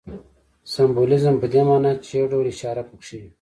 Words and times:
سمبولیزم 0.73 1.35
په 1.41 1.47
دې 1.53 1.61
ماناچي 1.67 2.11
یو 2.19 2.25
ډول 2.31 2.45
اشاره 2.53 2.83
پکښې 2.89 3.17
وي. 3.19 3.29